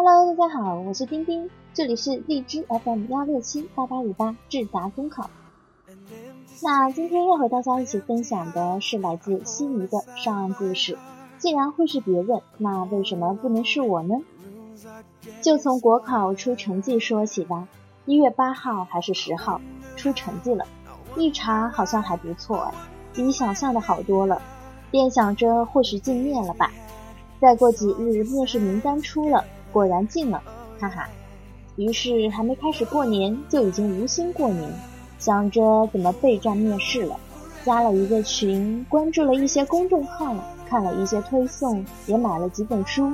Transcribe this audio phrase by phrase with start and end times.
[0.00, 5.28] Hello，大家好，我是丁丁，这里是荔枝 FM 幺六七八八五八智达公考。
[6.62, 10.96] 那今天要和大家一起分享的是来自悉尼的上岸故事。
[11.38, 14.14] 既然会是别人，那为什么不能是我呢？
[15.42, 17.66] 就从国考出成绩说起吧。
[18.06, 19.60] 一月八号还是十号
[19.96, 20.64] 出成绩了，
[21.16, 22.74] 一查好像还不错哎，
[23.14, 24.40] 比想象的好多了。
[24.92, 26.70] 便想着或许进面了吧。
[27.40, 30.42] 再过几日面试名单出了，果然进了，
[30.80, 31.08] 哈哈。
[31.76, 34.70] 于是还没开始过年，就已经无心过年。
[35.18, 37.16] 想着怎么备战面试了，
[37.64, 40.34] 加了一个群，关注了一些公众号，
[40.68, 43.12] 看了一些推送，也买了几本书。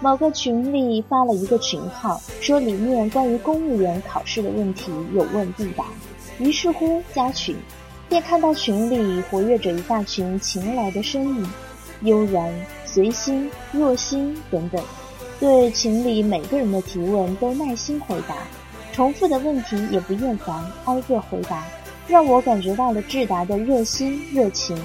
[0.00, 5.84] 某个群里发了一个群号，说里面关于公务员考试的问题有问必答。
[6.38, 7.56] 于是乎加群，
[8.08, 11.46] 便看到群里活跃着一大群勤劳的身影，
[12.02, 12.52] 悠然、
[12.84, 14.82] 随心、若心等等，
[15.40, 18.34] 对群里每个人的提问都耐心回答。
[18.92, 21.64] 重复的问题也不厌烦，挨个回答，
[22.06, 24.78] 让我感觉到了智达的热心热情。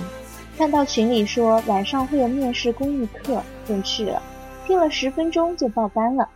[0.57, 4.21] 看到群里说晚上会有面试公益课，便去了，
[4.65, 6.27] 听了十分钟就报班了，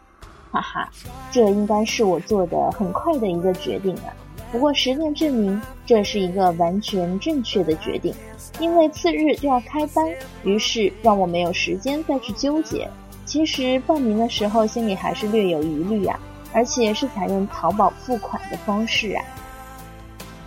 [0.51, 0.89] 哈哈，
[1.31, 4.13] 这应该是我做的很快的一个决定啊。
[4.51, 8.13] 不过实践证明这是一个完全正确的决定，
[8.59, 10.05] 因为次日就要开班，
[10.43, 12.87] 于是让我没有时间再去纠结。
[13.33, 16.19] 其实报名的时候心里还是略有疑虑啊。
[16.55, 19.25] 而且是采用淘宝付款的方式啊！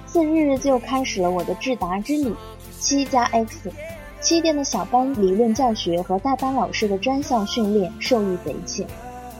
[0.06, 2.32] 次日就开始了我的智达之旅，
[2.78, 3.72] 七加 X，
[4.20, 8.86] 七店的小班理论教学和大班老师的专项训练受益匪浅。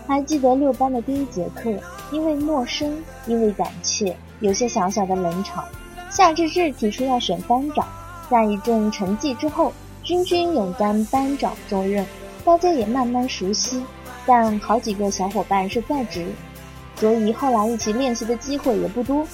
[0.09, 1.73] 还记得六班的第一节课，
[2.11, 5.65] 因为陌生，因为胆怯，有些小小的冷场。
[6.11, 7.87] 夏志志提出要选班长，
[8.29, 12.05] 在一阵沉寂之后，君君勇担班长重任，
[12.47, 13.85] 大家也慢慢熟悉。
[14.25, 16.27] 但好几个小伙伴是在职。
[16.97, 19.27] 所以后来一起练习的机会也不多。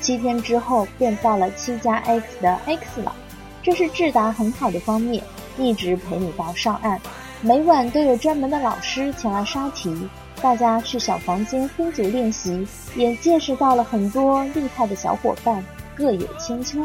[0.00, 3.14] 七天之后便到了七加 X 的 X 了，
[3.62, 5.22] 这是智达很好的方面，
[5.56, 6.98] 一直陪你到上岸，
[7.40, 9.94] 每晚都有专门的老师前来刷题，
[10.42, 12.66] 大家去小房间分组练习，
[12.96, 15.64] 也见识到了很多厉害的小伙伴，
[15.94, 16.80] 各有千秋。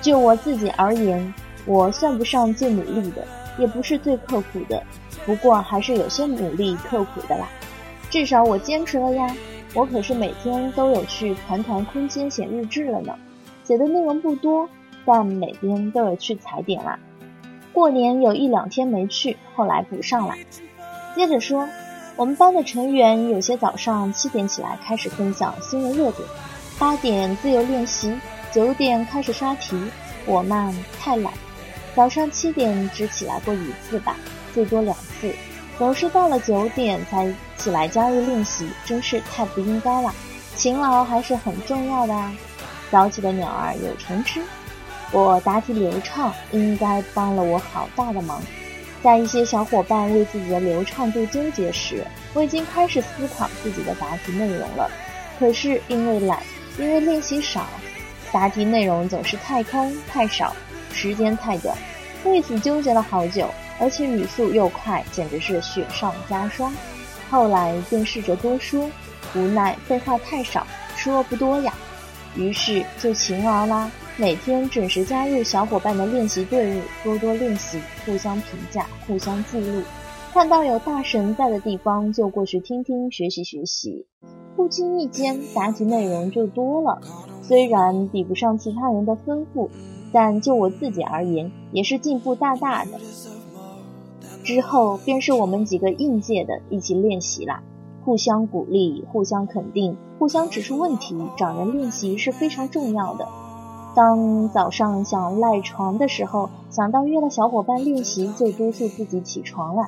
[0.00, 1.34] 就我自己而言，
[1.66, 3.26] 我算不上最努力的，
[3.58, 4.82] 也不是最刻苦的，
[5.26, 7.48] 不过还是有些努力刻苦的啦。
[8.08, 9.36] 至少我坚持了呀，
[9.74, 13.14] 我可是每天都有去团团空间写日志了呢。
[13.64, 14.68] 写的内容不多，
[15.04, 16.98] 但每天都有去踩点啦。
[17.72, 20.34] 过年有一两天没去，后来补上了。
[21.14, 21.68] 接着说，
[22.16, 26.28] 我们班的成员有些早上七点起来开始分享新闻热点，
[26.78, 28.12] 八点自由练习，
[28.52, 29.80] 九点开始刷题。
[30.26, 31.32] 我嘛太懒，
[31.94, 34.16] 早上七点只起来过一次吧，
[34.54, 35.34] 最多两次。
[35.78, 40.14] 总是到了九点才起来加入练习，真是太不应该了。
[40.56, 42.32] 勤劳还是很重要的啊！
[42.90, 44.40] 早起的鸟儿有虫吃。
[45.10, 48.42] 我答题流畅，应该帮了我好大的忙。
[49.02, 54.90] 在一些小伙伴为自己的流畅度纠结时，我已经开始思考自己的答题内容了。
[55.38, 56.42] 可是因为懒，
[56.78, 57.66] 因为练习少，
[58.30, 60.54] 答题内容总是太空太少，
[60.92, 61.76] 时间太短，
[62.24, 63.48] 为此纠结了好久。
[63.78, 66.70] 而且语速又快，简直是雪上加霜。
[67.30, 68.90] 后来便试着多说，
[69.34, 71.72] 无奈废话太少，说不多呀。
[72.36, 79.82] 于是就勤劳啦，每天准时加入小伙伴的练习队伍，多多练习，互相评价，互相记录。
[80.34, 84.06] 看到有大神在的地方，就过去听听，学习学习。
[84.54, 87.00] 不经意间，答题内容就多了。
[87.42, 89.70] 虽然比不上其他人的丰富，
[90.12, 92.92] 但就我自己而言，也是进步大大的。
[94.42, 97.62] 之后便是我们几个应届的一起练习啦，
[98.04, 103.28] 互相鼓励，互相肯定，互相指出问题，找人练习是非常重要的。
[103.94, 109.82] 当早上想赖床的时候，想到约了小伙伴练习，就督促自己起床了。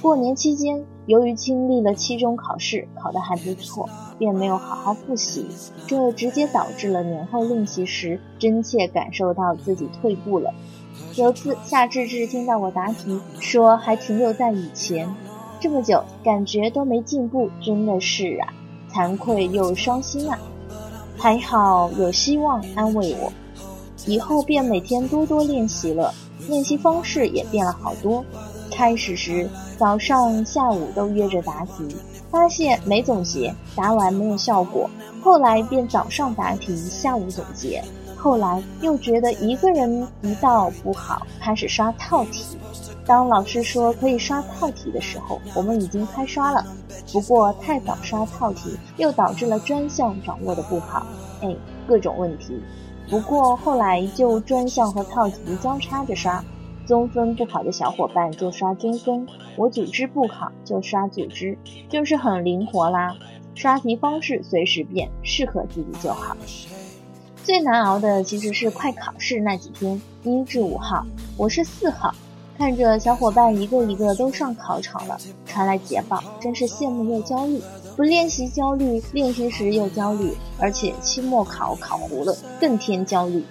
[0.00, 5.46] 过年期间，由于经历了期中考试，考得还不错，便没有好好复习，
[5.86, 10.54] 这直接导致了年后练习时真切感受到自己退步了。
[11.16, 15.12] 有次夏志志听到我答题，说还停留在以前，
[15.58, 18.54] 这么久感觉都没进步，真的是啊，
[18.92, 20.38] 惭愧又伤心啊。
[21.16, 23.32] 还好有希望安慰我，
[24.06, 26.14] 以后便每天多多练习了，
[26.48, 28.24] 练习方式也变了好多。
[28.78, 31.96] 开始时早上、下午都约着答题，
[32.30, 34.88] 发现没总结，答完没有效果，
[35.20, 37.82] 后来便早上答题，下午总结。
[38.16, 42.56] 后来又觉得一个人一道不好，开始刷套题。
[43.04, 46.64] 当老师说可以刷套题的时候，我们已经开刷了。
[47.12, 51.04] 不过太早刷套题，又导致了专项掌握的不好，
[51.42, 51.52] 哎，
[51.88, 52.62] 各种问题。
[53.10, 56.44] 不过后来就专项和套题交叉着刷，
[56.88, 59.26] 综分不好的小伙伴就刷综分，
[59.56, 61.58] 我组织不好就刷组织，
[61.90, 63.14] 就是很灵活啦。
[63.54, 66.34] 刷题方式随时变，适合自己就好。
[67.44, 71.04] 最难熬的其实是快考试那几天，一至五号，
[71.36, 72.14] 我是四号。
[72.56, 77.60] 看着小伙伴一个一个都上考场了，传来捷报，真是羡慕又焦虑。
[77.98, 83.44] 不练习焦虑，练习时又焦虑，而且期末考考糊了，更添焦虑。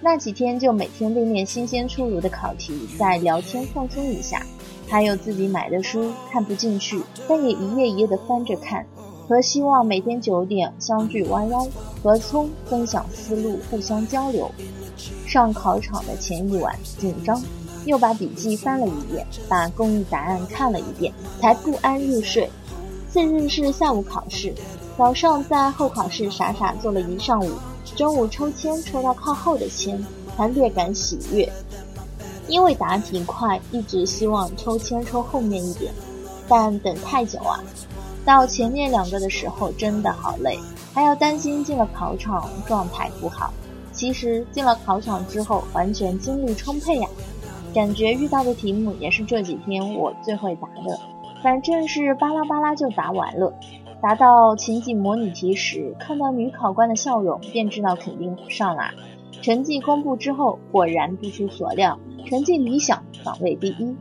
[0.00, 4.42] 那几天就每天练练新鲜出炉的考题，再聊天放松一下。
[4.88, 8.86] 还有自己买的书看不进去，但也一页一页的翻着看。
[9.28, 11.68] 和希望每天九点相聚 YY，
[12.02, 14.50] 和聪分享思路，互相交流。
[15.26, 17.42] 上考场的前一晚紧张。
[17.84, 21.10] 又把笔记翻了一遍，把公益答案看了一遍，
[21.40, 22.50] 才不安入睡。
[23.10, 24.52] 次日是下午考试，
[24.98, 27.52] 早上在候考室傻傻坐了一上午，
[27.94, 30.04] 中午抽签抽到靠后的签，
[30.36, 31.48] 才略感喜悦。
[32.48, 35.94] 因为答题快，一直希望抽签抽后面一点，
[36.48, 37.62] 但等太久啊，
[38.24, 40.58] 到前面两个的时候真的好累，
[40.92, 43.52] 还要担心进了考场状态不好。
[43.92, 47.08] 其实进了考场之后，完全精力充沛呀。
[47.72, 50.98] 感觉遇到的题目也是这几天我最会答的，
[51.40, 53.54] 反正是巴拉巴拉就答完了。
[54.00, 58.94] 答到情景模拟题时，看到女考官的笑容，便知道肯定上啦。
[59.42, 63.96] 成绩公布之后，果然不出所料，成绩理想，榜位第一。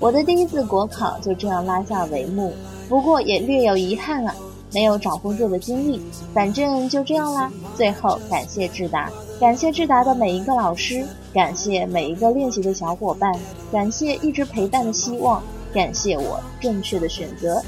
[0.00, 2.54] 我的第一次国考就这样拉下帷幕，
[2.88, 4.34] 不过也略有遗憾啊。
[4.72, 6.00] 没有找工作的经历，
[6.32, 7.52] 反正就这样啦。
[7.76, 9.08] 最后感谢智达，
[9.38, 13.32] 感谢智达的每一个老师，感谢每一个练习的小伙伴，
[13.70, 15.40] 感谢一直陪伴的希望，
[15.72, 17.62] 感谢我正确的选择。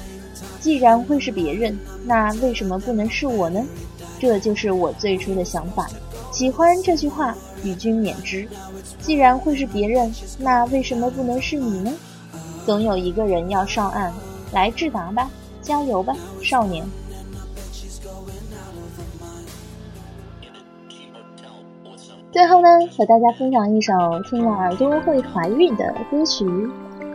[0.67, 3.65] 既然会是别人，那为什么不能是我呢？
[4.19, 5.87] 这就是我最初的想法。
[6.33, 7.33] 喜欢这句话，
[7.63, 8.49] 与君免之。
[8.99, 11.93] 既然会是别人，那为什么不能是你呢？
[12.65, 14.13] 总有一个人要上岸，
[14.53, 15.31] 来智达吧。
[15.63, 16.85] 加油吧，少年！
[22.33, 22.69] 最后呢，
[22.99, 23.93] 和大家分享一首
[24.29, 26.45] 听了耳朵会怀孕的歌曲，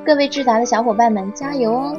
[0.06, 1.98] 各位智达的小伙伴们，加油哦！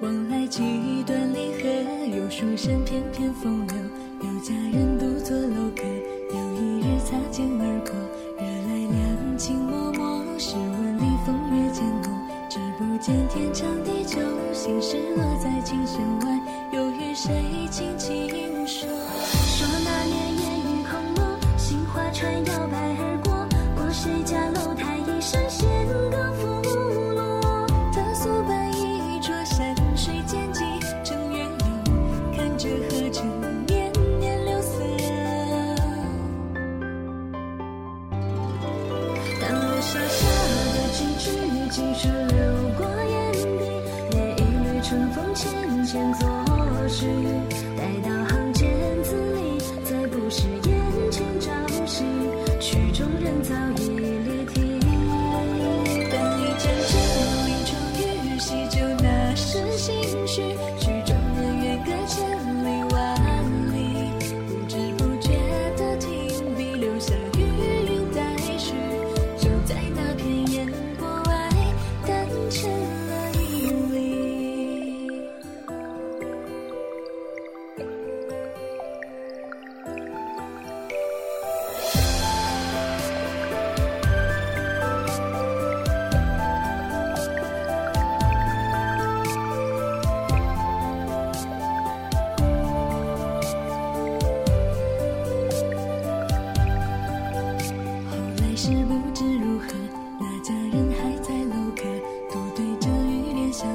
[0.00, 1.68] 往来几段离合
[2.16, 3.76] 有书生翩翩风流
[4.22, 4.98] 有佳人
[41.82, 43.64] 泪水流过眼底
[44.12, 46.28] 拈一缕春风浅浅作
[46.88, 47.06] 序
[47.76, 48.21] 待到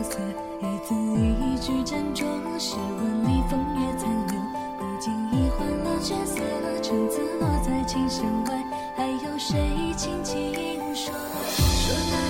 [0.07, 2.25] 一字一句斟酌，
[2.57, 4.39] 诗文里风月残留，
[4.79, 6.41] 不经意换了角色，
[6.81, 8.63] 橙子落在琴弦外，
[8.95, 10.53] 还有谁轻轻
[10.95, 12.26] 说说？